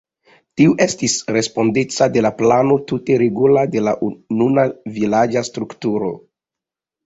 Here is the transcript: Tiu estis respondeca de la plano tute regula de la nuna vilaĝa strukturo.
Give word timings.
Tiu 0.61 0.71
estis 0.85 1.17
respondeca 1.35 2.07
de 2.15 2.23
la 2.27 2.33
plano 2.41 2.79
tute 2.93 3.19
regula 3.25 3.67
de 3.77 3.87
la 3.91 3.95
nuna 4.41 4.67
vilaĝa 4.99 5.49
strukturo. 5.53 6.15